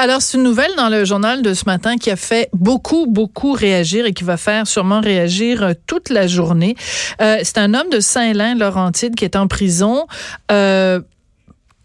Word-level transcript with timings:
Alors, 0.00 0.22
c'est 0.22 0.36
une 0.36 0.44
nouvelle 0.44 0.70
dans 0.76 0.88
le 0.88 1.04
journal 1.04 1.42
de 1.42 1.54
ce 1.54 1.64
matin 1.66 1.96
qui 1.96 2.08
a 2.08 2.14
fait 2.14 2.48
beaucoup, 2.52 3.06
beaucoup 3.06 3.52
réagir 3.52 4.06
et 4.06 4.12
qui 4.12 4.22
va 4.22 4.36
faire 4.36 4.68
sûrement 4.68 5.00
réagir 5.00 5.64
euh, 5.64 5.72
toute 5.88 6.08
la 6.10 6.28
journée. 6.28 6.76
Euh, 7.20 7.38
c'est 7.42 7.58
un 7.58 7.74
homme 7.74 7.88
de 7.90 7.98
Saint-Lin, 7.98 8.54
Laurentide, 8.54 9.16
qui 9.16 9.24
est 9.24 9.34
en 9.34 9.48
prison. 9.48 10.06
Euh, 10.52 11.00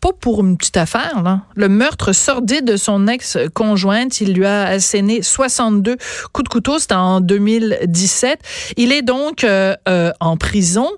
pas 0.03 0.11
pour 0.19 0.41
une 0.41 0.57
petite 0.57 0.75
affaire, 0.75 1.23
là. 1.23 1.43
Le 1.55 1.69
meurtre 1.69 2.11
sordide 2.11 2.65
de 2.65 2.75
son 2.75 3.07
ex-conjointe, 3.07 4.19
il 4.19 4.33
lui 4.33 4.45
a 4.45 4.65
asséné 4.65 5.21
62 5.21 5.95
coups 6.33 6.43
de 6.43 6.49
couteau, 6.49 6.77
c'était 6.77 6.95
en 6.95 7.21
2017. 7.21 8.37
Il 8.75 8.91
est 8.91 9.01
donc 9.01 9.45
euh, 9.45 9.75
euh, 9.87 10.11
en 10.19 10.35
prison 10.35 10.89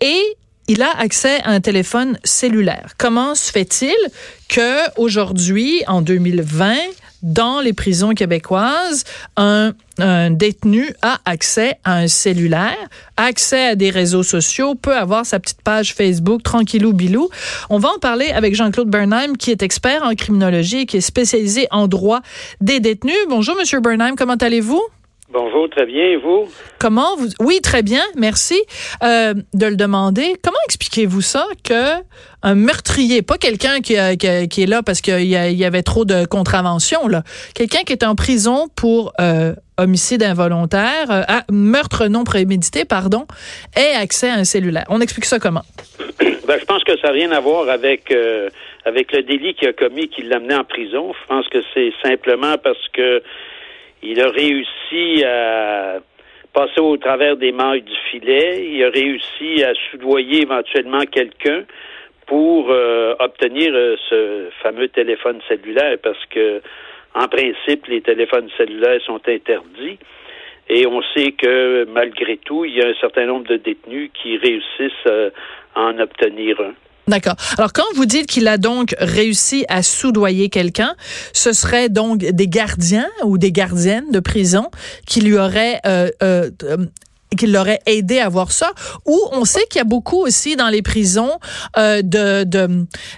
et 0.00 0.20
il 0.72 0.80
a 0.80 0.90
accès 0.98 1.38
à 1.42 1.50
un 1.50 1.60
téléphone 1.60 2.18
cellulaire. 2.24 2.94
Comment 2.96 3.34
se 3.34 3.52
fait-il 3.52 3.94
que 4.48 4.98
aujourd'hui, 4.98 5.82
en 5.86 6.00
2020, 6.00 6.74
dans 7.22 7.60
les 7.60 7.74
prisons 7.74 8.14
québécoises, 8.14 9.04
un, 9.36 9.74
détenu 10.30 10.94
a 11.02 11.20
accès 11.26 11.74
à 11.84 11.96
un 11.98 12.08
cellulaire, 12.08 12.78
accès 13.18 13.66
à 13.66 13.74
des 13.74 13.90
réseaux 13.90 14.22
sociaux, 14.22 14.74
peut 14.74 14.96
avoir 14.96 15.26
sa 15.26 15.38
petite 15.38 15.60
page 15.60 15.92
Facebook 15.92 16.42
tranquillou 16.42 16.94
bilou? 16.94 17.28
On 17.68 17.78
va 17.78 17.90
en 17.90 17.98
parler 17.98 18.30
avec 18.30 18.54
Jean-Claude 18.54 18.88
Bernheim, 18.88 19.36
qui 19.38 19.50
est 19.50 19.62
expert 19.62 20.02
en 20.02 20.14
criminologie 20.14 20.80
et 20.80 20.86
qui 20.86 20.96
est 20.96 21.02
spécialisé 21.02 21.68
en 21.70 21.86
droit 21.86 22.22
des 22.62 22.80
détenus. 22.80 23.14
Bonjour, 23.28 23.56
Monsieur 23.56 23.80
Bernheim, 23.80 24.14
comment 24.16 24.36
allez-vous? 24.36 24.82
Bonjour, 25.32 25.66
très 25.70 25.86
bien, 25.86 26.04
et 26.04 26.16
vous? 26.16 26.46
Comment 26.78 27.16
vous... 27.16 27.28
Oui, 27.40 27.60
très 27.62 27.82
bien, 27.82 28.02
merci 28.16 28.60
euh, 29.02 29.32
de 29.54 29.66
le 29.66 29.76
demander. 29.76 30.34
Comment 30.44 30.58
expliquez-vous 30.66 31.22
ça 31.22 31.46
que 31.64 32.02
un 32.42 32.54
meurtrier, 32.54 33.22
pas 33.22 33.38
quelqu'un 33.38 33.80
qui, 33.80 33.94
qui, 34.18 34.62
est 34.62 34.66
là 34.66 34.82
parce 34.82 35.00
qu'il 35.00 35.24
y, 35.24 35.64
avait 35.64 35.82
trop 35.82 36.04
de 36.04 36.26
contraventions, 36.26 37.08
là, 37.08 37.22
quelqu'un 37.54 37.82
qui 37.86 37.94
est 37.94 38.04
en 38.04 38.14
prison 38.14 38.66
pour 38.76 39.14
euh, 39.22 39.54
homicide 39.78 40.22
involontaire, 40.22 41.10
euh, 41.10 41.22
meurtre 41.50 42.08
non 42.08 42.24
prémédité, 42.24 42.84
pardon, 42.84 43.24
ait 43.74 43.94
accès 43.94 44.28
à 44.28 44.34
un 44.34 44.44
cellulaire. 44.44 44.84
On 44.90 45.00
explique 45.00 45.24
ça 45.24 45.38
comment? 45.38 45.62
Ben, 46.44 46.58
je 46.58 46.64
pense 46.64 46.82
que 46.82 46.98
ça 46.98 47.06
n'a 47.06 47.12
rien 47.12 47.30
à 47.30 47.38
voir 47.38 47.68
avec 47.68 48.12
avec 48.84 49.12
le 49.12 49.22
délit 49.22 49.54
qu'il 49.54 49.68
a 49.68 49.72
commis 49.72 50.08
qui 50.08 50.22
l'a 50.22 50.36
amené 50.36 50.56
en 50.56 50.64
prison. 50.64 51.12
Je 51.12 51.26
pense 51.28 51.48
que 51.48 51.58
c'est 51.72 51.92
simplement 52.02 52.58
parce 52.58 52.88
que 52.92 53.22
il 54.02 54.20
a 54.20 54.28
réussi 54.30 55.24
à 55.24 56.00
passer 56.52 56.80
au 56.80 56.96
travers 56.96 57.36
des 57.36 57.52
mailles 57.52 57.82
du 57.82 57.96
filet. 58.10 58.68
Il 58.70 58.84
a 58.84 58.90
réussi 58.90 59.64
à 59.64 59.72
soudoyer 59.90 60.42
éventuellement 60.42 61.04
quelqu'un 61.10 61.64
pour 62.26 62.70
euh, 62.70 63.14
obtenir 63.18 63.72
euh, 63.74 63.96
ce 64.08 64.48
fameux 64.62 64.88
téléphone 64.88 65.40
cellulaire 65.48 65.98
parce 66.02 66.24
que 66.26 66.60
en 67.14 67.28
principe 67.28 67.86
les 67.88 68.00
téléphones 68.00 68.48
cellulaires 68.56 69.00
sont 69.02 69.20
interdits 69.28 69.98
et 70.68 70.86
on 70.86 71.02
sait 71.14 71.32
que 71.32 71.84
malgré 71.92 72.38
tout 72.38 72.64
il 72.64 72.76
y 72.76 72.82
a 72.82 72.88
un 72.88 72.94
certain 73.00 73.26
nombre 73.26 73.48
de 73.48 73.56
détenus 73.56 74.10
qui 74.14 74.36
réussissent 74.36 75.06
euh, 75.08 75.30
à 75.74 75.82
en 75.82 75.98
obtenir 75.98 76.60
un. 76.60 76.74
D'accord. 77.08 77.34
Alors, 77.58 77.72
quand 77.72 77.84
vous 77.96 78.06
dites 78.06 78.26
qu'il 78.26 78.46
a 78.46 78.58
donc 78.58 78.94
réussi 78.98 79.64
à 79.68 79.82
soudoyer 79.82 80.48
quelqu'un, 80.48 80.94
ce 81.32 81.52
serait 81.52 81.88
donc 81.88 82.18
des 82.20 82.48
gardiens 82.48 83.08
ou 83.24 83.38
des 83.38 83.50
gardiennes 83.50 84.10
de 84.12 84.20
prison 84.20 84.70
qui 85.06 85.20
lui 85.20 85.36
auraient 85.36 85.80
euh, 85.84 86.10
euh, 86.22 86.50
euh 86.64 86.86
aidé 87.86 88.18
à 88.18 88.28
voir 88.28 88.52
ça, 88.52 88.72
ou 89.06 89.18
on 89.32 89.44
sait 89.44 89.64
qu'il 89.70 89.78
y 89.78 89.80
a 89.80 89.84
beaucoup 89.84 90.18
aussi 90.18 90.56
dans 90.56 90.68
les 90.68 90.82
prisons 90.82 91.38
euh, 91.78 92.02
de 92.02 92.46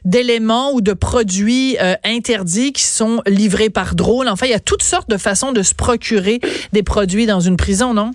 d'éléments 0.04 0.72
ou 0.72 0.80
de 0.80 0.92
produits 0.92 1.76
euh, 1.80 1.94
interdits 2.04 2.72
qui 2.72 2.84
sont 2.84 3.22
livrés 3.26 3.70
par 3.70 3.94
drôle. 3.94 4.28
Enfin, 4.28 4.46
il 4.46 4.50
y 4.50 4.54
a 4.54 4.60
toutes 4.60 4.82
sortes 4.82 5.10
de 5.10 5.16
façons 5.16 5.52
de 5.52 5.62
se 5.62 5.74
procurer 5.74 6.40
des 6.72 6.82
produits 6.82 7.26
dans 7.26 7.40
une 7.40 7.56
prison, 7.56 7.94
non? 7.94 8.12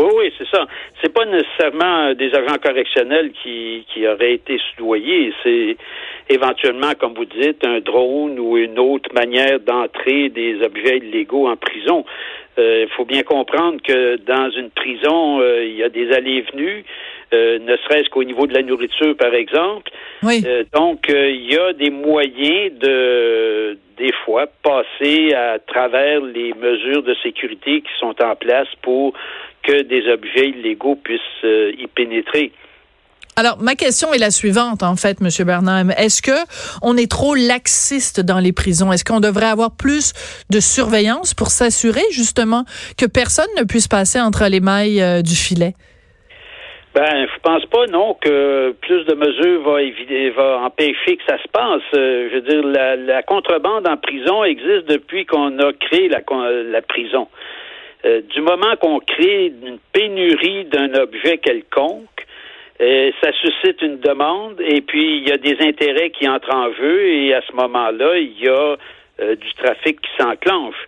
Oui, 0.00 0.10
oui, 0.16 0.32
c'est 0.38 0.48
ça. 0.48 0.66
C'est 1.02 1.12
pas 1.12 1.26
nécessairement 1.26 2.14
des 2.14 2.34
agents 2.34 2.58
correctionnels 2.62 3.32
qui, 3.42 3.84
qui 3.92 4.06
auraient 4.06 4.34
été 4.34 4.58
soudoyés. 4.70 5.32
C'est 5.42 5.76
éventuellement, 6.30 6.92
comme 6.98 7.12
vous 7.14 7.26
dites, 7.26 7.64
un 7.66 7.80
drone 7.80 8.38
ou 8.38 8.56
une 8.56 8.78
autre 8.78 9.12
manière 9.12 9.60
d'entrer 9.60 10.30
des 10.30 10.62
objets 10.62 10.98
illégaux 10.98 11.48
en 11.48 11.56
prison. 11.56 12.04
Il 12.56 12.62
euh, 12.62 12.86
faut 12.96 13.04
bien 13.04 13.22
comprendre 13.22 13.80
que 13.82 14.16
dans 14.16 14.50
une 14.50 14.70
prison, 14.70 15.40
euh, 15.40 15.64
il 15.64 15.76
y 15.76 15.82
a 15.82 15.88
des 15.88 16.12
allées 16.12 16.36
et 16.36 16.52
venues, 16.52 16.84
euh, 17.32 17.58
ne 17.58 17.76
serait-ce 17.76 18.08
qu'au 18.10 18.24
niveau 18.24 18.46
de 18.46 18.54
la 18.54 18.62
nourriture, 18.62 19.16
par 19.16 19.34
exemple. 19.34 19.90
Oui. 20.22 20.42
donc, 20.74 21.06
il 21.08 21.52
y 21.52 21.56
a 21.56 21.72
des 21.72 21.90
moyens 21.90 22.72
de, 22.78 23.78
des 23.96 24.12
fois, 24.24 24.46
passer 24.62 25.32
à 25.34 25.58
travers 25.58 26.20
les 26.20 26.52
mesures 26.54 27.02
de 27.02 27.14
sécurité 27.22 27.82
qui 27.82 27.90
sont 27.98 28.14
en 28.22 28.34
place 28.34 28.68
pour 28.82 29.14
que 29.62 29.82
des 29.82 30.08
objets 30.10 30.48
illégaux 30.48 30.96
puissent 30.96 31.20
euh, 31.44 31.72
y 31.78 31.86
pénétrer. 31.86 32.52
Alors, 33.36 33.56
ma 33.58 33.74
question 33.74 34.12
est 34.12 34.18
la 34.18 34.30
suivante, 34.30 34.82
en 34.82 34.96
fait, 34.96 35.20
Monsieur 35.20 35.44
Bernheim. 35.44 35.90
Est-ce 35.96 36.20
que 36.20 36.44
on 36.82 36.96
est 36.96 37.10
trop 37.10 37.34
laxiste 37.34 38.20
dans 38.20 38.38
les 38.38 38.52
prisons? 38.52 38.92
Est-ce 38.92 39.04
qu'on 39.04 39.20
devrait 39.20 39.46
avoir 39.46 39.70
plus 39.76 40.12
de 40.50 40.60
surveillance 40.60 41.32
pour 41.32 41.46
s'assurer, 41.46 42.02
justement, 42.10 42.64
que 42.98 43.06
personne 43.06 43.48
ne 43.56 43.64
puisse 43.64 43.88
passer 43.88 44.20
entre 44.20 44.44
les 44.50 44.60
mailles 44.60 45.00
euh, 45.00 45.22
du 45.22 45.34
filet? 45.34 45.74
Ben, 46.92 47.28
je 47.32 47.40
pense 47.42 47.64
pas, 47.66 47.86
non, 47.86 48.14
que 48.20 48.72
plus 48.82 49.04
de 49.04 49.14
mesures 49.14 49.62
va, 49.62 50.58
empêcher 50.66 51.16
que 51.16 51.22
ça 51.26 51.38
se 51.38 51.48
passe. 51.48 51.82
Euh, 51.94 52.28
je 52.30 52.34
veux 52.34 52.42
dire, 52.42 52.62
la, 53.06 53.22
contrebande 53.22 53.86
en 53.86 53.96
prison 53.96 54.42
existe 54.42 54.86
depuis 54.88 55.24
qu'on 55.24 55.56
a 55.60 55.72
créé 55.72 56.08
la, 56.08 56.20
la 56.64 56.82
prison. 56.82 57.28
Euh, 58.04 58.22
du 58.22 58.40
moment 58.40 58.76
qu'on 58.80 58.98
crée 59.00 59.52
une 59.62 59.78
pénurie 59.92 60.64
d'un 60.66 60.94
objet 60.94 61.38
quelconque, 61.38 62.26
euh, 62.80 63.10
ça 63.22 63.30
suscite 63.32 63.82
une 63.82 63.98
demande 63.98 64.58
et 64.60 64.80
puis 64.80 65.18
il 65.18 65.28
y 65.28 65.32
a 65.32 65.36
des 65.36 65.56
intérêts 65.60 66.10
qui 66.10 66.26
entrent 66.26 66.54
en 66.54 66.72
jeu 66.72 67.08
et 67.08 67.34
à 67.34 67.42
ce 67.42 67.52
moment-là, 67.54 68.16
il 68.16 68.40
y 68.40 68.48
a 68.48 68.76
euh, 69.20 69.36
du 69.36 69.52
trafic 69.54 70.00
qui 70.00 70.10
s'enclenche. 70.18 70.86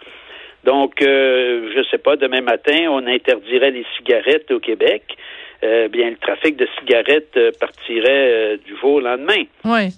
Donc, 0.65 0.95
je 1.01 1.77
ne 1.77 1.85
sais 1.91 1.99
pas, 1.99 2.15
demain 2.15 2.41
matin, 2.41 2.87
on 2.89 3.05
interdirait 3.09 3.73
les 3.73 3.85
cigarettes 3.97 4.49
au 4.53 4.61
Québec. 4.61 5.03
bien, 5.61 6.11
le 6.11 6.17
trafic 6.19 6.57
de 6.57 6.69
cigarettes 6.79 7.37
partirait 7.59 8.59
du 8.65 8.77
jour 8.77 8.95
au 8.95 9.01
lendemain. 9.01 9.43
Oui. 9.65 9.89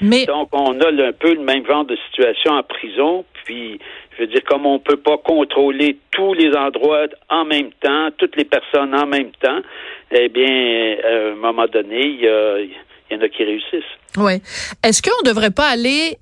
Mais... 0.00 0.24
Donc, 0.24 0.48
on 0.52 0.80
a 0.80 0.88
un 0.88 1.12
peu 1.12 1.34
le 1.34 1.42
même 1.42 1.66
genre 1.66 1.84
de 1.84 1.96
situation 2.08 2.52
en 2.52 2.62
prison. 2.62 3.26
Puis, 3.44 3.78
je 4.18 4.24
veux 4.24 4.28
dire, 4.28 4.42
comme 4.48 4.66
on 4.66 4.74
ne 4.74 4.78
peut 4.78 4.96
pas 4.96 5.16
contrôler 5.18 5.96
tous 6.10 6.34
les 6.34 6.52
endroits 6.52 7.06
en 7.30 7.44
même 7.44 7.70
temps, 7.80 8.08
toutes 8.18 8.36
les 8.36 8.44
personnes 8.44 8.94
en 8.94 9.06
même 9.06 9.30
temps, 9.40 9.60
eh 10.10 10.28
bien, 10.28 10.96
à 11.04 11.32
un 11.32 11.34
moment 11.36 11.66
donné, 11.72 12.00
il 12.00 12.70
y, 13.10 13.14
en 13.14 13.20
a 13.20 13.28
qui 13.28 13.44
réussissent. 13.44 13.94
Oui. 14.16 14.42
Est-ce 14.82 15.02
qu'on 15.02 15.22
ne 15.24 15.28
devrait 15.28 15.52
pas 15.52 15.68
aller, 15.68 16.16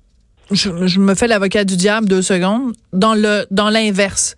je, 0.51 0.69
je 0.85 0.99
me 0.99 1.15
fais 1.15 1.27
l'avocat 1.27 1.63
du 1.63 1.75
diable 1.75 2.07
deux 2.07 2.21
secondes, 2.21 2.73
dans 2.93 3.15
le 3.15 3.45
dans 3.49 3.69
l'inverse? 3.69 4.35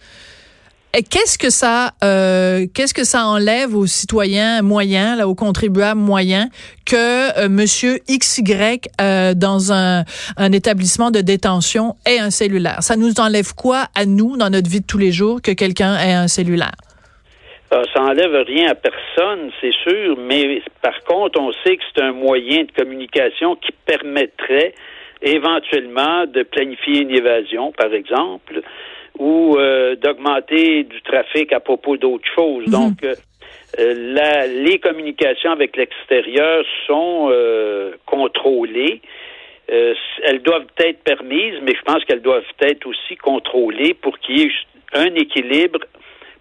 Qu'est-ce 0.92 1.38
que 1.38 1.52
ça, 1.52 1.92
euh, 2.04 2.66
qu'est-ce 2.74 2.96
que 2.96 3.04
ça 3.04 3.26
enlève 3.26 3.76
aux 3.76 3.86
citoyens 3.86 4.64
moyens, 4.64 5.20
là, 5.20 5.28
aux 5.28 5.36
contribuables 5.36 6.02
moyens, 6.02 6.48
que 6.84 7.38
euh, 7.40 7.48
Monsieur 7.48 8.00
XY 8.10 8.82
euh, 9.00 9.36
dans 9.36 9.72
un, 9.72 10.04
un 10.38 10.52
établissement 10.52 11.12
de 11.12 11.22
détention 11.22 11.94
ait 12.08 12.18
un 12.18 12.32
cellulaire? 12.32 12.82
Ça 12.82 12.96
nous 12.96 13.20
enlève 13.20 13.54
quoi 13.54 13.86
à 13.96 14.08
nous 14.08 14.36
dans 14.36 14.50
notre 14.50 14.68
vie 14.68 14.82
de 14.82 14.88
tous 14.88 14.98
les 14.98 15.12
jours 15.12 15.44
que 15.44 15.52
quelqu'un 15.52 15.96
ait 16.00 16.14
un 16.14 16.28
cellulaire? 16.28 16.74
Euh, 17.72 17.84
ça 17.94 18.02
enlève 18.02 18.34
rien 18.48 18.72
à 18.72 18.76
personne, 18.76 19.52
c'est 19.62 19.74
sûr, 19.84 20.18
mais 20.18 20.64
par 20.82 21.00
contre, 21.04 21.40
on 21.40 21.52
sait 21.64 21.78
que 21.78 21.84
c'est 21.94 22.02
un 22.02 22.14
moyen 22.14 22.64
de 22.64 22.72
communication 22.76 23.56
qui 23.58 23.72
permettrait 23.86 24.74
éventuellement 25.22 26.26
de 26.26 26.42
planifier 26.42 27.02
une 27.02 27.12
évasion, 27.12 27.72
par 27.74 27.94
exemple, 27.94 28.62
ou 29.20 29.58
euh, 29.58 29.96
d'augmenter 29.98 30.86
du 30.86 31.02
trafic 31.02 31.52
à 31.52 31.60
propos 31.60 31.98
d'autres 31.98 32.30
choses. 32.34 32.66
Mhm. 32.68 32.72
Donc, 32.72 33.04
euh, 33.04 33.14
euh, 33.78 34.14
la, 34.14 34.48
les 34.48 34.80
communications 34.80 35.52
avec 35.52 35.76
l'extérieur 35.76 36.64
sont 36.88 37.32
contrôlées. 38.06 39.02
elles 39.68 40.42
doivent 40.42 40.66
être 40.78 41.04
permises, 41.04 41.60
mais 41.62 41.76
je 41.76 41.82
pense 41.84 42.04
qu'elles 42.06 42.24
doivent 42.24 42.44
être 42.62 42.88
aussi 42.88 43.16
contrôlées 43.18 43.94
pour 43.94 44.18
qu'il 44.20 44.40
y 44.40 44.44
ait 44.44 44.52
un 44.94 45.14
équilibre 45.14 45.80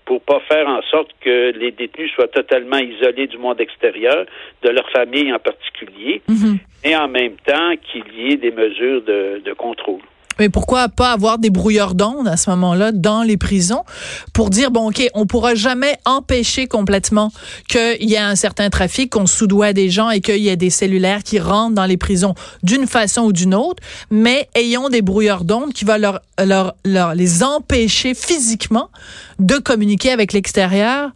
pour 0.06 0.22
pas 0.22 0.40
faire 0.48 0.66
en 0.66 0.80
sorte 0.90 1.10
que 1.20 1.52
les 1.52 1.70
détenus 1.70 2.10
soient 2.12 2.28
totalement 2.28 2.78
isolés 2.78 3.26
du 3.26 3.36
monde 3.36 3.60
extérieur, 3.60 4.24
de 4.62 4.70
leur 4.70 4.88
famille 4.88 5.30
en 5.30 5.38
particulier, 5.38 6.22
mhm. 6.26 6.58
et 6.82 6.96
en 6.96 7.08
même 7.08 7.36
temps 7.44 7.72
qu'il 7.76 8.04
y 8.16 8.32
ait 8.32 8.36
des 8.36 8.50
mesures 8.50 9.02
de, 9.02 9.42
de 9.44 9.52
contrôle. 9.52 10.00
Mais 10.38 10.48
pourquoi 10.48 10.88
pas 10.88 11.12
avoir 11.12 11.38
des 11.38 11.50
brouilleurs 11.50 11.94
d'ondes 11.94 12.28
à 12.28 12.36
ce 12.36 12.50
moment-là 12.50 12.92
dans 12.92 13.22
les 13.22 13.36
prisons 13.36 13.84
pour 14.32 14.50
dire, 14.50 14.70
bon, 14.70 14.88
OK, 14.88 15.08
on 15.14 15.26
pourra 15.26 15.54
jamais 15.54 15.96
empêcher 16.04 16.66
complètement 16.66 17.32
qu'il 17.68 18.08
y 18.08 18.14
ait 18.14 18.18
un 18.18 18.36
certain 18.36 18.70
trafic, 18.70 19.10
qu'on 19.10 19.26
soudoie 19.26 19.72
des 19.72 19.90
gens 19.90 20.10
et 20.10 20.20
qu'il 20.20 20.38
y 20.38 20.48
ait 20.48 20.56
des 20.56 20.70
cellulaires 20.70 21.22
qui 21.22 21.38
rentrent 21.38 21.74
dans 21.74 21.86
les 21.86 21.96
prisons 21.96 22.34
d'une 22.62 22.86
façon 22.86 23.22
ou 23.22 23.32
d'une 23.32 23.54
autre, 23.54 23.82
mais 24.10 24.48
ayons 24.54 24.88
des 24.88 25.02
brouilleurs 25.02 25.44
d'ondes 25.44 25.72
qui 25.72 25.84
vont 25.84 25.98
leur, 25.98 26.20
leur, 26.42 26.74
leur, 26.84 27.14
les 27.14 27.42
empêcher 27.42 28.14
physiquement 28.14 28.90
de 29.38 29.56
communiquer 29.56 30.10
avec 30.10 30.32
l'extérieur 30.32 31.10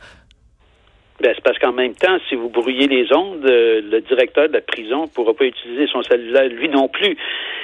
ben, 1.22 1.32
c'est 1.36 1.44
parce 1.44 1.58
qu'en 1.60 1.72
même 1.72 1.94
temps, 1.94 2.18
si 2.28 2.34
vous 2.34 2.48
brouillez 2.48 2.88
les 2.88 3.14
ondes, 3.14 3.46
euh, 3.48 3.80
le 3.80 4.00
directeur 4.00 4.48
de 4.48 4.54
la 4.54 4.60
prison 4.60 5.02
ne 5.02 5.06
pourra 5.06 5.34
pas 5.34 5.44
utiliser 5.44 5.86
son 5.86 6.02
cellulaire, 6.02 6.48
lui 6.48 6.68
non 6.68 6.88
plus. 6.88 7.16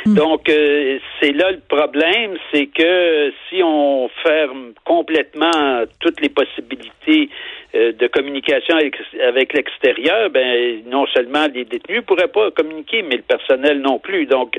Hmm. 0.06 0.14
Donc, 0.14 0.48
euh, 0.48 1.00
c'est 1.20 1.32
là 1.32 1.50
le 1.50 1.58
problème, 1.58 2.36
c'est 2.52 2.66
que 2.66 3.32
si 3.48 3.60
on 3.64 4.08
ferme 4.22 4.74
complètement 4.84 5.82
toutes 5.98 6.20
les 6.20 6.28
possibilités 6.28 7.30
euh, 7.74 7.90
de 7.90 8.06
communication 8.06 8.76
avec, 8.76 9.52
l'extérieur, 9.52 10.30
ben 10.30 10.80
non 10.86 11.06
seulement 11.12 11.46
les 11.52 11.64
détenus 11.64 11.98
ne 11.98 12.02
pourraient 12.02 12.28
pas 12.28 12.52
communiquer, 12.52 13.02
mais 13.02 13.16
le 13.16 13.22
personnel 13.22 13.80
non 13.80 13.98
plus. 13.98 14.26
Donc, 14.26 14.56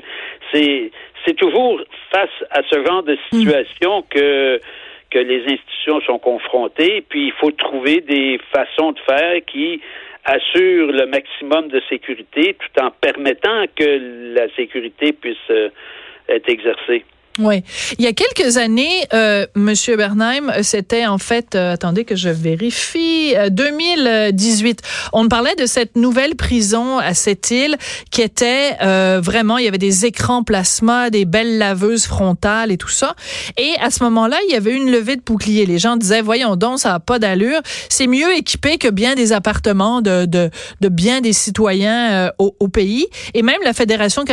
c'est 0.52 0.90
c'est 1.24 1.34
toujours 1.34 1.80
face 2.12 2.28
à 2.50 2.60
ce 2.70 2.84
genre 2.84 3.02
de 3.02 3.14
hmm. 3.14 3.38
situation 3.38 4.04
que 4.10 4.60
que 5.10 5.18
les 5.18 5.42
institutions 5.44 6.00
sont 6.02 6.18
confrontées, 6.18 7.04
puis 7.08 7.26
il 7.26 7.32
faut 7.32 7.50
trouver 7.50 8.00
des 8.00 8.38
façons 8.52 8.92
de 8.92 8.98
faire 9.00 9.44
qui 9.46 9.80
assurent 10.24 10.92
le 10.92 11.06
maximum 11.06 11.68
de 11.68 11.80
sécurité 11.88 12.54
tout 12.54 12.82
en 12.82 12.90
permettant 12.90 13.64
que 13.74 14.34
la 14.34 14.48
sécurité 14.54 15.12
puisse 15.12 15.36
euh, 15.50 15.70
être 16.28 16.48
exercée. 16.48 17.04
Oui. 17.38 17.62
Il 17.98 18.04
y 18.04 18.08
a 18.08 18.12
quelques 18.12 18.56
années, 18.56 19.06
euh, 19.14 19.46
Monsieur 19.54 19.96
Bernheim, 19.96 20.50
c'était 20.62 21.06
en 21.06 21.18
fait, 21.18 21.54
euh, 21.54 21.74
attendez 21.74 22.04
que 22.04 22.16
je 22.16 22.28
vérifie, 22.28 23.34
2018. 23.50 24.82
Euh, 24.82 25.08
On 25.12 25.28
parlait 25.28 25.54
de 25.54 25.64
cette 25.64 25.94
nouvelle 25.96 26.34
prison 26.34 26.98
à 26.98 27.14
cette 27.14 27.52
île 27.52 27.76
qui 28.10 28.22
était 28.22 28.76
euh, 28.82 29.20
vraiment, 29.22 29.58
il 29.58 29.64
y 29.64 29.68
avait 29.68 29.78
des 29.78 30.06
écrans 30.06 30.42
plasma, 30.42 31.08
des 31.10 31.24
belles 31.24 31.58
laveuses 31.58 32.06
frontales 32.06 32.72
et 32.72 32.76
tout 32.76 32.88
ça. 32.88 33.14
Et 33.56 33.74
à 33.80 33.90
ce 33.90 34.02
moment-là, 34.04 34.36
il 34.48 34.52
y 34.52 34.56
avait 34.56 34.74
une 34.74 34.90
levée 34.90 35.14
de 35.14 35.22
bouclier. 35.22 35.66
Les 35.66 35.78
gens 35.78 35.96
disaient, 35.96 36.22
voyons 36.22 36.56
donc, 36.56 36.80
ça 36.80 36.90
n'a 36.90 37.00
pas 37.00 37.20
d'allure. 37.20 37.60
C'est 37.88 38.08
mieux 38.08 38.34
équipé 38.36 38.76
que 38.76 38.88
bien 38.88 39.14
des 39.14 39.32
appartements 39.32 40.02
de, 40.02 40.26
de, 40.26 40.50
de 40.80 40.88
bien 40.88 41.20
des 41.20 41.32
citoyens 41.32 42.32
au, 42.38 42.56
au, 42.58 42.68
pays. 42.68 43.06
Et 43.34 43.42
même 43.42 43.58
la 43.64 43.72
Fédération 43.72 44.24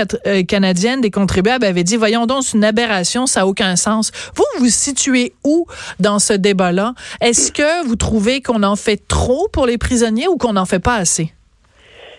canadienne 0.47 1.01
des 1.01 1.11
contribuables 1.11 1.65
avait 1.65 1.83
dit, 1.83 1.95
voyons 1.95 2.25
donc, 2.25 2.43
c'est 2.43 2.57
une 2.57 2.63
aberration 2.63 2.86
ça 3.25 3.41
n'a 3.41 3.47
aucun 3.47 3.75
sens. 3.75 4.11
Vous, 4.35 4.45
vous 4.59 4.69
situez 4.69 5.33
où 5.43 5.65
dans 5.99 6.19
ce 6.19 6.33
débat-là? 6.33 6.93
Est-ce 7.21 7.51
que 7.51 7.85
vous 7.87 7.95
trouvez 7.95 8.41
qu'on 8.41 8.63
en 8.63 8.75
fait 8.75 9.07
trop 9.07 9.47
pour 9.51 9.65
les 9.65 9.77
prisonniers 9.77 10.27
ou 10.27 10.37
qu'on 10.37 10.53
n'en 10.53 10.65
fait 10.65 10.83
pas 10.83 10.95
assez? 10.95 11.31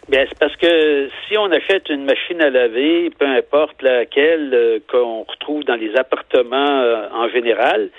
Bien, 0.08 0.24
c'est 0.26 0.38
parce 0.38 0.56
que 0.56 1.10
si 1.28 1.36
on 1.36 1.50
achète 1.52 1.90
une 1.90 2.04
machine 2.04 2.40
à 2.40 2.48
laver, 2.48 3.10
peu 3.18 3.26
importe 3.26 3.82
laquelle 3.82 4.50
euh, 4.54 4.78
qu'on 4.90 5.24
retrouve 5.24 5.64
dans 5.64 5.74
les 5.74 5.94
appartements 5.96 6.80
euh, 6.80 7.08
en 7.12 7.28
général, 7.28 7.90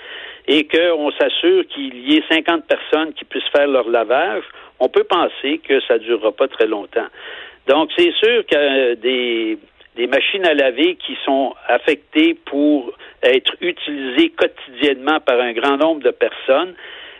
et 0.48 0.66
qu'on 0.66 1.12
s'assure 1.12 1.64
qu'il 1.68 2.10
y 2.10 2.16
ait 2.16 2.24
50 2.28 2.64
personnes 2.66 3.12
qui 3.12 3.24
puissent 3.24 3.48
faire 3.54 3.68
leur 3.68 3.88
lavage, 3.88 4.42
on 4.80 4.88
peut 4.88 5.04
penser 5.04 5.58
que 5.58 5.80
ça 5.82 5.94
ne 5.94 5.98
durera 5.98 6.32
pas 6.32 6.48
très 6.48 6.66
longtemps. 6.66 7.06
Donc, 7.68 7.90
c'est 7.96 8.12
sûr 8.14 8.44
que 8.50 8.94
des, 8.94 9.58
des 10.00 10.06
machines 10.06 10.46
à 10.46 10.54
laver 10.54 10.96
qui 10.96 11.14
sont 11.26 11.54
affectées 11.68 12.32
pour 12.46 12.90
être 13.22 13.54
utilisées 13.60 14.30
quotidiennement 14.30 15.20
par 15.20 15.38
un 15.38 15.52
grand 15.52 15.76
nombre 15.76 16.00
de 16.00 16.10
personnes 16.10 16.74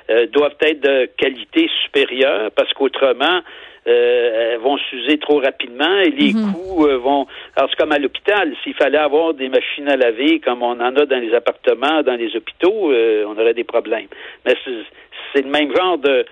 euh, 0.09 0.27
doivent 0.29 0.57
être 0.63 0.81
de 0.81 1.11
qualité 1.19 1.69
supérieure 1.85 2.51
parce 2.53 2.73
qu'autrement, 2.73 3.41
euh, 3.87 4.53
elles 4.55 4.61
vont 4.61 4.79
s'user 4.79 5.19
trop 5.19 5.41
rapidement 5.41 5.95
et 5.99 6.11
les 6.11 6.33
mhm. 6.33 6.53
coûts 6.55 6.87
euh, 6.87 6.97
vont. 6.97 7.27
Alors 7.55 7.69
c'est 7.69 7.77
comme 7.77 7.93
à 7.93 7.99
l'hôpital, 7.99 8.55
s'il 8.65 8.73
fallait 8.73 8.97
avoir 8.97 9.35
des 9.35 9.51
machines 9.51 9.89
à 9.91 9.97
laver 9.97 10.41
comme 10.41 10.63
on 10.63 10.81
en 10.81 10.97
a 10.97 11.05
dans 11.05 11.21
les 11.21 11.35
appartements, 11.35 12.03
dans 12.03 12.17
les 12.17 12.35
hôpitaux, 12.35 12.93
on 13.27 13.39
aurait 13.39 13.53
des 13.53 13.65
problèmes. 13.65 14.09
Mais 14.47 14.55
c'est 15.35 15.43
le 15.43 15.51
même 15.51 15.71
genre 15.77 15.99
de, 15.99 16.25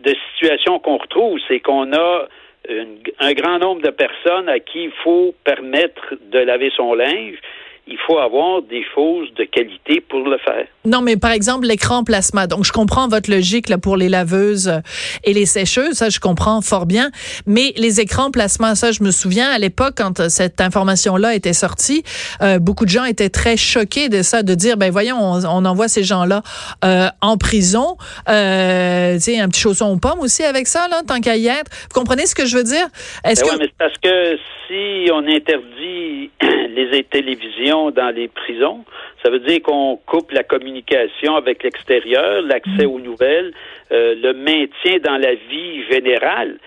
de 0.00 0.14
situation 0.32 0.78
qu'on 0.78 0.96
retrouve, 0.96 1.38
c'est 1.46 1.60
qu'on 1.60 1.92
a 1.92 2.26
un 2.68 3.32
grand 3.34 3.58
nombre 3.58 3.82
de 3.82 3.90
personnes 3.90 4.48
à 4.48 4.58
qui 4.58 4.84
il 4.84 4.92
faut 5.02 5.34
permettre 5.44 6.14
de 6.30 6.38
laver 6.38 6.70
son 6.76 6.94
linge 6.94 7.36
il 7.86 7.98
faut 8.06 8.18
avoir 8.18 8.62
des 8.62 8.82
choses 8.94 9.28
de 9.34 9.44
qualité 9.44 10.00
pour 10.00 10.20
le 10.20 10.38
faire. 10.38 10.66
Non, 10.86 11.02
mais 11.02 11.16
par 11.16 11.32
exemple, 11.32 11.66
l'écran 11.66 12.02
plasma. 12.02 12.46
Donc, 12.46 12.64
je 12.64 12.72
comprends 12.72 13.08
votre 13.08 13.30
logique 13.30 13.68
là, 13.68 13.76
pour 13.76 13.96
les 13.96 14.08
laveuses 14.08 14.80
et 15.24 15.34
les 15.34 15.44
sécheuses. 15.44 15.94
Ça, 15.94 16.08
je 16.08 16.18
comprends 16.18 16.62
fort 16.62 16.86
bien. 16.86 17.10
Mais 17.46 17.72
les 17.76 18.00
écrans 18.00 18.30
plasma, 18.30 18.74
ça, 18.74 18.90
je 18.90 19.02
me 19.02 19.10
souviens, 19.10 19.50
à 19.50 19.58
l'époque, 19.58 19.94
quand 19.98 20.28
cette 20.28 20.60
information-là 20.62 21.34
était 21.34 21.52
sortie, 21.52 22.02
euh, 22.40 22.58
beaucoup 22.58 22.86
de 22.86 22.90
gens 22.90 23.04
étaient 23.04 23.28
très 23.28 23.56
choqués 23.56 24.08
de 24.08 24.22
ça, 24.22 24.42
de 24.42 24.54
dire, 24.54 24.78
ben 24.78 24.90
voyons, 24.90 25.18
on, 25.18 25.64
envoie 25.64 25.88
ces 25.88 26.04
gens-là 26.04 26.42
euh, 26.84 27.08
en 27.20 27.36
prison. 27.36 27.96
Euh, 28.28 29.14
tu 29.14 29.20
sais, 29.20 29.40
un 29.40 29.48
petit 29.48 29.60
chausson 29.60 29.92
aux 29.92 29.98
pommes 29.98 30.20
aussi 30.20 30.42
avec 30.42 30.66
ça, 30.66 30.88
là, 30.88 31.02
tant 31.06 31.20
qu'à 31.20 31.36
y 31.36 31.48
être. 31.48 31.70
Vous 31.92 32.00
comprenez 32.00 32.26
ce 32.26 32.34
que 32.34 32.46
je 32.46 32.56
veux 32.56 32.64
dire? 32.64 32.86
Est-ce 33.24 33.42
ben 33.42 33.50
que... 33.50 33.58
mais 33.58 33.70
parce 33.78 33.96
que 33.98 34.38
si 34.68 35.10
on 35.12 35.26
interdit 35.26 36.30
les 36.74 37.04
télévisions 37.04 37.73
dans 37.90 38.14
les 38.14 38.28
prisons, 38.28 38.84
ça 39.22 39.30
veut 39.30 39.40
dire 39.40 39.62
qu'on 39.62 39.98
coupe 40.06 40.30
la 40.32 40.42
communication 40.42 41.36
avec 41.36 41.62
l'extérieur, 41.62 42.42
l'accès 42.42 42.84
aux 42.84 43.00
nouvelles, 43.00 43.52
euh, 43.92 44.14
le 44.14 44.32
maintien 44.32 44.98
dans 45.02 45.16
la 45.16 45.34
vie 45.34 45.84
générale, 45.90 46.58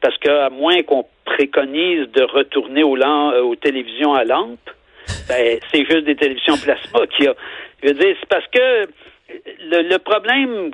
parce 0.00 0.16
qu'à 0.18 0.50
moins 0.50 0.82
qu'on 0.82 1.04
préconise 1.24 2.08
de 2.12 2.22
retourner 2.22 2.82
aux, 2.82 2.96
euh, 2.96 3.42
aux 3.42 3.56
télévisions 3.56 4.14
à 4.14 4.24
lampe, 4.24 4.70
ben, 5.28 5.58
c'est 5.72 5.84
juste 5.84 6.04
des 6.04 6.16
télévisions 6.16 6.56
plasma 6.56 7.06
qui 7.06 7.26
a. 7.26 7.34
Je 7.82 7.88
veux 7.88 7.94
dire, 7.94 8.16
c'est 8.20 8.28
parce 8.28 8.46
que 8.48 8.88
le, 9.70 9.88
le 9.88 9.98
problème 9.98 10.70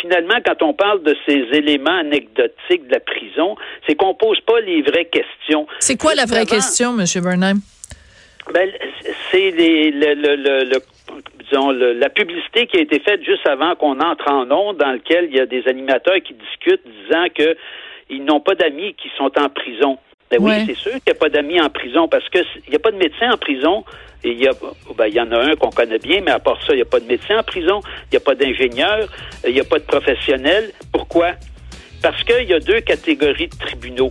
finalement, 0.00 0.36
quand 0.44 0.62
on 0.62 0.74
parle 0.74 1.02
de 1.02 1.16
ces 1.26 1.46
éléments 1.56 1.98
anecdotiques 1.98 2.86
de 2.88 2.92
la 2.92 3.00
prison, 3.00 3.56
c'est 3.86 3.94
qu'on 3.94 4.14
pose 4.14 4.40
pas 4.40 4.60
les 4.60 4.82
vraies 4.82 5.06
questions. 5.06 5.66
C'est 5.78 5.96
quoi 5.96 6.14
la 6.14 6.26
vraie 6.26 6.46
question, 6.46 6.98
M. 6.98 7.04
Burnham? 7.22 7.58
Ben, 8.52 8.70
c'est 9.30 9.50
le, 9.50 10.14
le, 10.14 10.64
le, 10.64 10.78
disons, 11.44 11.70
la 11.70 12.08
publicité 12.10 12.66
qui 12.66 12.76
a 12.76 12.80
été 12.80 12.98
faite 13.00 13.24
juste 13.24 13.46
avant 13.46 13.74
qu'on 13.74 14.00
entre 14.00 14.30
en 14.30 14.50
onde, 14.50 14.76
dans 14.76 14.92
lequel 14.92 15.26
il 15.30 15.36
y 15.36 15.40
a 15.40 15.46
des 15.46 15.66
animateurs 15.66 16.20
qui 16.24 16.34
discutent 16.34 16.82
disant 17.06 17.26
que 17.34 17.56
ils 18.10 18.22
n'ont 18.22 18.40
pas 18.40 18.54
d'amis 18.54 18.94
qui 18.94 19.10
sont 19.16 19.30
en 19.38 19.48
prison. 19.48 19.98
Ben 20.30 20.38
oui, 20.40 20.52
c'est 20.66 20.74
sûr 20.74 20.92
qu'il 20.92 21.02
n'y 21.06 21.12
a 21.12 21.18
pas 21.18 21.28
d'amis 21.28 21.60
en 21.60 21.70
prison 21.70 22.08
parce 22.08 22.28
qu'il 22.28 22.44
n'y 22.68 22.76
a 22.76 22.78
pas 22.78 22.90
de 22.90 22.96
médecin 22.96 23.32
en 23.32 23.36
prison. 23.36 23.84
Et 24.24 24.30
il 24.30 24.42
y, 24.42 24.48
a, 24.48 24.52
ben, 24.96 25.06
il 25.06 25.14
y 25.14 25.20
en 25.20 25.30
a 25.32 25.38
un 25.38 25.54
qu'on 25.54 25.70
connaît 25.70 25.98
bien, 25.98 26.22
mais 26.22 26.30
à 26.30 26.38
part 26.38 26.58
ça, 26.62 26.72
il 26.72 26.76
n'y 26.76 26.82
a 26.82 26.86
pas 26.86 26.98
de 26.98 27.04
médecin 27.04 27.38
en 27.38 27.42
prison, 27.42 27.80
il 28.06 28.12
n'y 28.12 28.16
a 28.16 28.20
pas 28.20 28.34
d'ingénieur, 28.34 29.06
il 29.46 29.52
n'y 29.52 29.60
a 29.60 29.64
pas 29.64 29.78
de 29.78 29.84
professionnel. 29.84 30.70
Pourquoi? 30.92 31.32
Parce 32.02 32.22
qu'il 32.24 32.48
y 32.48 32.54
a 32.54 32.58
deux 32.58 32.80
catégories 32.80 33.48
de 33.48 33.56
tribunaux. 33.58 34.08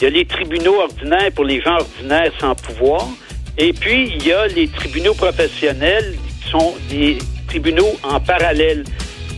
Il 0.00 0.04
y 0.04 0.06
a 0.06 0.10
les 0.10 0.24
tribunaux 0.24 0.80
ordinaires 0.80 1.30
pour 1.34 1.44
les 1.44 1.60
gens 1.60 1.74
ordinaires 1.74 2.32
sans 2.38 2.54
pouvoir, 2.54 3.06
et 3.58 3.72
puis 3.72 4.12
il 4.14 4.26
y 4.26 4.32
a 4.32 4.46
les 4.46 4.68
tribunaux 4.68 5.14
professionnels 5.14 6.16
qui 6.40 6.50
sont 6.50 6.74
des 6.88 7.18
tribunaux 7.46 7.98
en 8.02 8.20
parallèle. 8.20 8.84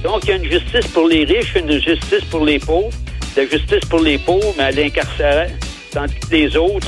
Donc, 0.02 0.24
il 0.24 0.28
y 0.28 0.32
a 0.32 0.36
une 0.36 0.50
justice 0.50 0.86
pour 0.88 1.08
les 1.08 1.24
riches, 1.24 1.54
une 1.56 1.80
justice 1.80 2.24
pour 2.30 2.44
les 2.44 2.58
pauvres. 2.58 2.90
La 3.36 3.46
justice 3.46 3.84
pour 3.90 4.00
les 4.00 4.18
pauvres, 4.18 4.54
mais 4.56 4.70
l'incarcérer, 4.70 5.48
tandis 5.90 6.14
que 6.14 6.30
les 6.30 6.56
autres 6.56 6.86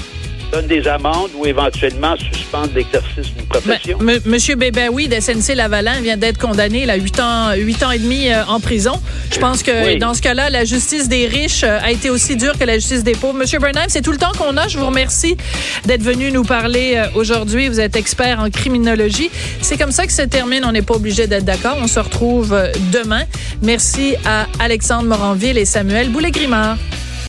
donne 0.50 0.66
des 0.66 0.86
amendes 0.88 1.30
ou 1.36 1.46
éventuellement 1.46 2.14
suspendre 2.16 2.70
l'exercice 2.74 3.32
d'une 3.34 3.46
profession? 3.46 3.98
Monsieur 4.24 4.56
Bébaoui 4.56 5.08
de 5.08 5.20
SNC 5.20 5.54
Lavalin 5.54 6.00
vient 6.00 6.16
d'être 6.16 6.38
condamné 6.38 6.88
à 6.88 6.96
8 6.96 7.20
ans, 7.20 7.52
8 7.56 7.82
ans 7.82 7.90
et 7.90 7.98
demi 7.98 8.28
euh, 8.28 8.44
en 8.46 8.60
prison. 8.60 9.00
Je 9.32 9.38
pense 9.38 9.62
que 9.62 9.98
dans 9.98 10.14
ce 10.14 10.22
cas-là, 10.22 10.50
la 10.50 10.64
justice 10.64 11.08
des 11.08 11.26
riches 11.26 11.64
euh, 11.64 11.78
a 11.82 11.90
été 11.90 12.10
aussi 12.10 12.36
dure 12.36 12.58
que 12.58 12.64
la 12.64 12.74
justice 12.74 13.04
des 13.04 13.14
pauvres. 13.14 13.38
Monsieur 13.38 13.58
Burnham, 13.58 13.86
c'est 13.88 14.02
tout 14.02 14.12
le 14.12 14.18
temps 14.18 14.32
qu'on 14.38 14.56
a. 14.56 14.68
Je 14.68 14.78
vous 14.78 14.86
remercie 14.86 15.36
d'être 15.84 16.02
venu 16.02 16.30
nous 16.30 16.44
parler 16.44 16.94
euh, 16.96 17.06
aujourd'hui. 17.14 17.68
Vous 17.68 17.80
êtes 17.80 17.96
expert 17.96 18.40
en 18.40 18.50
criminologie. 18.50 19.30
C'est 19.60 19.76
comme 19.76 19.92
ça 19.92 20.06
que 20.06 20.12
ça 20.12 20.26
termine. 20.26 20.64
On 20.64 20.72
n'est 20.72 20.82
pas 20.82 20.94
obligé 20.94 21.26
d'être 21.26 21.44
d'accord. 21.44 21.76
On 21.80 21.86
se 21.86 22.00
retrouve 22.00 22.56
demain. 22.92 23.24
Merci 23.62 24.14
à 24.24 24.46
Alexandre 24.60 25.04
Moranville 25.04 25.58
et 25.58 25.64
Samuel 25.64 26.10
Boulay-Grimard. 26.10 26.76